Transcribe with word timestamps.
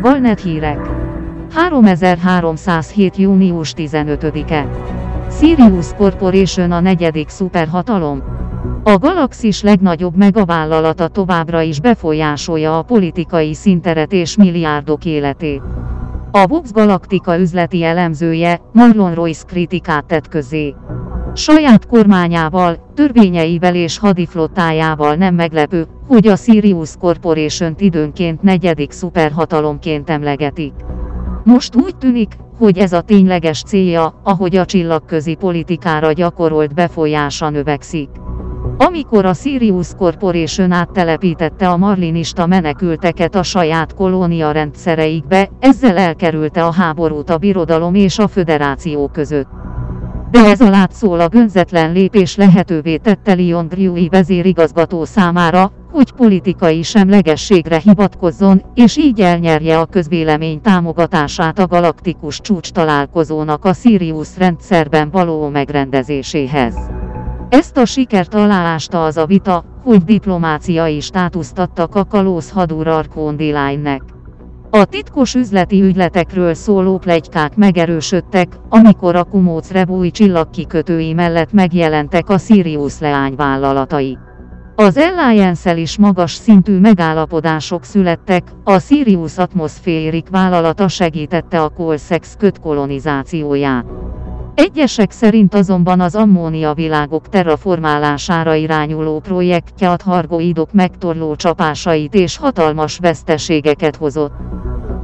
Valnet 0.00 0.40
hírek. 0.40 0.90
3307. 1.48 3.16
június 3.16 3.72
15-e. 3.76 4.68
Sirius 5.30 5.86
Corporation 5.96 6.72
a 6.72 6.80
negyedik 6.80 7.28
szuperhatalom. 7.28 8.22
A 8.82 8.96
galaxis 8.96 9.62
legnagyobb 9.62 10.16
megavállalata 10.16 11.08
továbbra 11.08 11.60
is 11.60 11.80
befolyásolja 11.80 12.78
a 12.78 12.82
politikai 12.82 13.54
szinteret 13.54 14.12
és 14.12 14.36
milliárdok 14.36 15.04
életét. 15.04 15.62
A 16.30 16.46
Vox 16.46 16.72
Galactica 16.72 17.38
üzleti 17.38 17.82
elemzője, 17.82 18.60
Marlon 18.72 19.14
Royce 19.14 19.44
kritikát 19.46 20.04
tett 20.04 20.28
közé. 20.28 20.74
Saját 21.34 21.86
kormányával, 21.86 22.92
törvényeivel 22.94 23.74
és 23.74 23.98
hadiflottájával 23.98 25.14
nem 25.14 25.34
meglepő, 25.34 25.86
hogy 26.06 26.26
a 26.26 26.36
Sirius 26.36 26.96
corporation 26.98 27.74
időnként 27.78 28.42
negyedik 28.42 28.90
szuperhatalomként 28.90 30.10
emlegetik. 30.10 30.72
Most 31.44 31.76
úgy 31.76 31.96
tűnik, 31.96 32.36
hogy 32.58 32.78
ez 32.78 32.92
a 32.92 33.00
tényleges 33.00 33.62
célja, 33.62 34.20
ahogy 34.24 34.56
a 34.56 34.64
csillagközi 34.64 35.34
politikára 35.34 36.12
gyakorolt 36.12 36.74
befolyása 36.74 37.50
növekszik. 37.50 38.08
Amikor 38.78 39.24
a 39.24 39.34
Sirius 39.34 39.88
Corporation 39.96 40.72
áttelepítette 40.72 41.68
a 41.68 41.76
marlinista 41.76 42.46
menekülteket 42.46 43.34
a 43.34 43.42
saját 43.42 43.94
kolónia 43.94 44.50
rendszereikbe, 44.50 45.48
ezzel 45.60 45.96
elkerülte 45.96 46.64
a 46.64 46.72
háborút 46.72 47.30
a 47.30 47.38
birodalom 47.38 47.94
és 47.94 48.18
a 48.18 48.28
föderáció 48.28 49.08
között. 49.08 49.59
De 50.30 50.44
ez 50.44 50.60
a 50.60 50.70
látszólag 50.70 51.34
önzetlen 51.34 51.92
lépés 51.92 52.36
lehetővé 52.36 52.96
tette 52.96 53.34
Leon 53.34 53.68
Drewy 53.68 54.08
vezérigazgató 54.08 55.04
számára, 55.04 55.72
hogy 55.92 56.12
politikai 56.12 56.82
semlegességre 56.82 57.78
hivatkozzon, 57.78 58.62
és 58.74 58.96
így 58.96 59.20
elnyerje 59.20 59.78
a 59.78 59.86
közvélemény 59.86 60.60
támogatását 60.60 61.58
a 61.58 61.66
galaktikus 61.66 62.40
csúcs 62.40 62.70
találkozónak 62.70 63.64
a 63.64 63.72
Sirius 63.72 64.28
rendszerben 64.36 65.10
való 65.10 65.48
megrendezéséhez. 65.48 66.74
Ezt 67.48 67.76
a 67.76 67.84
sikert 67.84 68.34
aláásta 68.34 69.04
az 69.04 69.16
a 69.16 69.26
vita, 69.26 69.64
hogy 69.84 70.04
diplomáciai 70.04 71.00
státuszt 71.00 71.58
adtak 71.58 71.94
a 71.94 72.04
kalóz 72.04 72.50
hadúr 72.50 72.86
Arkon 72.86 73.36
nek 73.82 74.02
A 74.72 74.84
titkos 74.84 75.34
üzleti 75.34 75.82
ügyletekről 75.82 76.54
szóló 76.54 76.98
plegykák 76.98 77.56
megerősödtek, 77.56 78.48
amikor 78.68 79.16
a 79.16 79.24
Kumóc 79.24 79.70
Rebúj 79.70 80.10
csillagkikötői 80.10 81.12
mellett 81.12 81.52
megjelentek 81.52 82.28
a 82.28 82.38
Sirius 82.38 82.98
leányvállalatai. 82.98 84.18
Az 84.76 84.96
alliance 84.96 85.76
is 85.76 85.98
magas 85.98 86.32
szintű 86.32 86.78
megállapodások 86.78 87.84
születtek, 87.84 88.42
a 88.64 88.78
Sirius 88.78 89.38
Atmospheric 89.38 90.30
vállalata 90.30 90.88
segítette 90.88 91.62
a 91.62 91.68
Colsex 91.68 92.34
köt 92.38 92.58
kolonizációját. 92.58 93.86
Egyesek 94.54 95.10
szerint 95.10 95.54
azonban 95.54 96.00
az 96.00 96.14
ammónia 96.14 96.74
világok 96.74 97.28
terraformálására 97.28 98.54
irányuló 98.54 99.20
projektje 99.20 99.90
a 99.90 99.96
hargoidok 100.04 100.72
megtorló 100.72 101.34
csapásait 101.34 102.14
és 102.14 102.36
hatalmas 102.36 102.98
veszteségeket 102.98 103.96
hozott. 103.96 104.32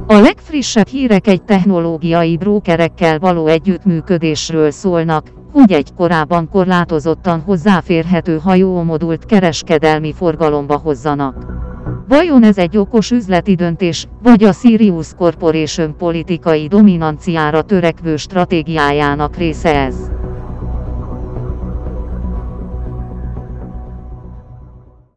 A 0.07 0.17
legfrissebb 0.19 0.87
hírek 0.87 1.27
egy 1.27 1.43
technológiai 1.43 2.37
brókerekkel 2.37 3.19
való 3.19 3.47
együttműködésről 3.47 4.71
szólnak, 4.71 5.27
hogy 5.51 5.71
egy 5.71 5.93
korábban 5.93 6.49
korlátozottan 6.49 7.41
hozzáférhető 7.41 8.37
hajómodult 8.37 9.25
kereskedelmi 9.25 10.13
forgalomba 10.13 10.77
hozzanak. 10.77 11.66
Vajon 12.07 12.43
ez 12.43 12.57
egy 12.57 12.77
okos 12.77 13.11
üzleti 13.11 13.55
döntés, 13.55 14.07
vagy 14.23 14.43
a 14.43 14.53
Sirius 14.53 15.07
Corporation 15.17 15.97
politikai 15.97 16.67
dominanciára 16.67 17.61
törekvő 17.61 18.15
stratégiájának 18.15 19.37
része 19.37 19.75
ez? 19.75 19.95